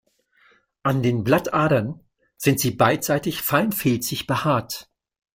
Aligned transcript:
An 0.81 1.03
den 1.03 1.23
Blattadern 1.23 2.03
sind 2.35 2.59
sie 2.59 2.71
beidseitig 2.71 3.43
fein 3.43 3.71
filzig 3.71 4.25
behaart. 4.25 4.89